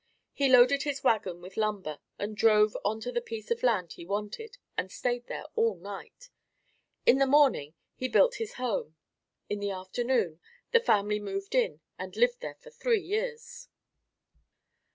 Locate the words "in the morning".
7.05-7.75